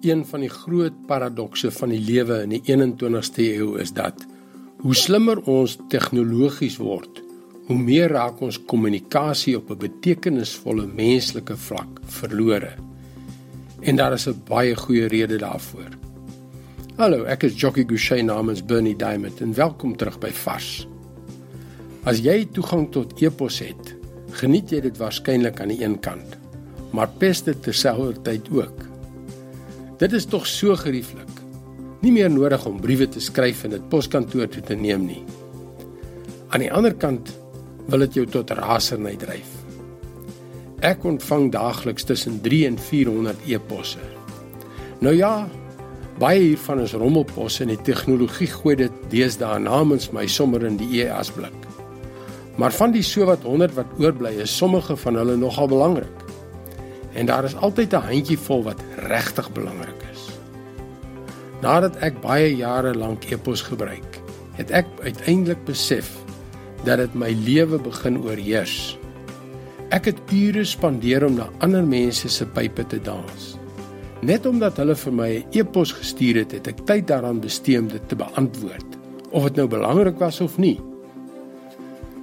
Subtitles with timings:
[0.00, 4.26] Een van die groot paradokse van die lewe in die 21ste eeu is dat
[4.84, 7.22] hoe slimmer ons tegnologies word,
[7.66, 12.72] hoe meer raak ons kommunikasie op 'n betekenisvolle menslike vlak verlore.
[13.80, 15.96] En daar is 'n baie goeie rede daarvoor.
[16.96, 20.88] Hallo, ek is Jockey Gouchee namens Bernie Diamond en welkom terug by Vars.
[22.04, 23.94] As jy toegang tot e-pos het,
[24.30, 26.36] geniet jy dit waarskynlik aan die een kant,
[26.90, 28.95] maar pes dit terselfdertyd ook.
[29.96, 31.30] Dit is tog so gerieflik.
[32.04, 35.22] Nie meer nodig om briewe te skryf en dit poskantoor toe te neem nie.
[36.52, 37.32] Aan die ander kant
[37.88, 39.54] wil dit jou tot rasery dryf.
[40.84, 44.02] Ek ontvang daagliks tussen 3 en 400 e-posse.
[45.00, 45.48] Nou ja,
[46.20, 50.90] baie hiervan is rommelposse en die tegnologie gooi dit deesdae namens my sommer in die
[51.00, 51.56] e-asblik.
[52.60, 56.25] Maar van die sowat 100 wat oorbly, is sommige van hulle nogal belangrik.
[57.16, 60.28] En daar is altyd 'n handjievol wat regtig belangrik is.
[61.60, 64.20] Nadat ek baie jare lank e-pos gebruik,
[64.52, 66.12] het ek uiteindelik besef
[66.84, 68.98] dat dit my lewe begin oorheers.
[69.88, 73.56] Ek het ure spandeer om na ander mense se pype te dans.
[74.20, 77.88] Net omdat hulle vir my 'n e-pos gestuur het, het ek tyd daaraan bestee om
[77.88, 78.96] dit te beantwoord,
[79.30, 80.80] of dit nou belangrik was of nie.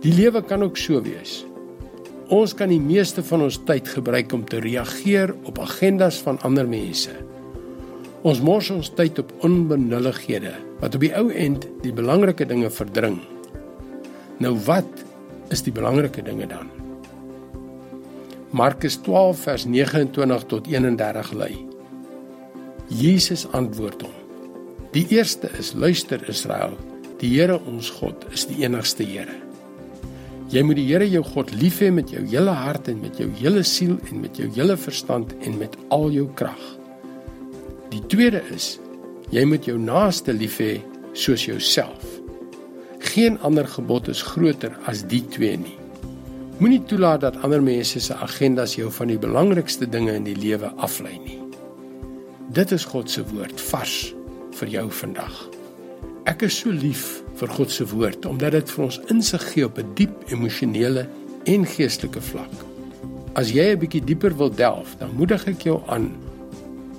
[0.02, 1.46] Die lewe kan ook so wees.
[2.34, 6.66] Ons kan die meeste van ons tyd gebruik om te reageer op agendas van ander
[6.66, 7.12] mense.
[8.26, 13.20] Ons mors ons tyd op onbenullighede wat op die ou end die belangrike dinge verdring.
[14.42, 15.04] Nou wat
[15.54, 16.72] is die belangrike dinge dan?
[18.50, 21.54] Markus 12 vers 29 tot 31 lei.
[22.90, 24.18] Jesus antwoord hom:
[24.96, 26.78] Die eerste is luister Israel,
[27.22, 29.53] die Here ons God is die enigste Here.
[30.52, 33.30] Jy moet die Here jou God lief hê met jou hele hart en met jou
[33.40, 36.64] hele siel en met jou hele verstand en met al jou krag.
[37.94, 38.78] Die tweede is
[39.34, 40.76] jy moet jou naaste lief hê
[41.18, 42.04] soos jouself.
[43.14, 45.78] Geen ander gebod is groter as die twee nie.
[46.60, 50.70] Moenie toelaat dat ander mense se agendas jou van die belangrikste dinge in die lewe
[50.78, 51.40] aflei nie.
[52.54, 54.14] Dit is God se woord vars
[54.60, 55.34] vir jou vandag.
[56.30, 59.76] Ek is so lief vir God se woord omdat dit vir ons insig gee op
[59.80, 61.04] 'n diep emosionele
[61.44, 62.56] en geestelike vlak.
[63.36, 66.12] As jy 'n bietjie dieper wil delf, dan moedig ek jou aan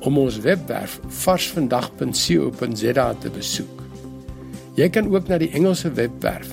[0.01, 3.83] om ons webwerf varsvandag.co.za te besoek.
[4.75, 6.49] Jy kan ook na die Engelse webwerf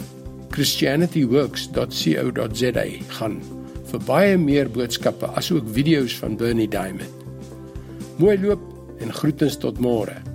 [0.49, 3.41] christianityworks.co.za gaan
[3.91, 7.09] vir baie meer boodskappe asook video's van Bernie Diamond.
[8.17, 8.59] Mooi loop
[8.99, 10.30] en groetens tot môre.